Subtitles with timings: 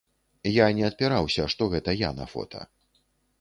[0.53, 2.65] Я не адпіраўся, што гэта я на фота.